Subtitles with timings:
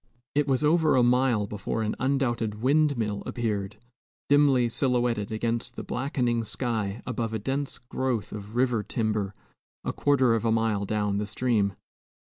[0.33, 3.77] It was over a mile before an undoubted windmill appeared,
[4.29, 9.35] dimly silhouetted against the blackening sky above a dense growth of river timber
[9.83, 11.73] a quarter of a mile down the stream.